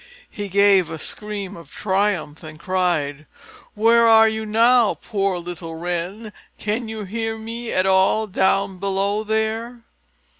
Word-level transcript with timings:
He 0.31 0.49
gave 0.49 0.89
a 0.89 0.97
scream 0.97 1.55
of 1.55 1.69
triumph 1.69 2.41
and 2.41 2.59
cried, 2.59 3.27
"Where 3.75 4.07
are 4.07 4.27
you 4.27 4.47
now, 4.47 4.95
poor 4.95 5.37
little 5.37 5.75
Wren? 5.75 6.33
Can 6.57 6.87
you 6.87 7.03
hear 7.03 7.37
me 7.37 7.71
at 7.71 7.85
all, 7.85 8.25
down 8.25 8.79
below 8.79 9.23
there?" 9.23 9.81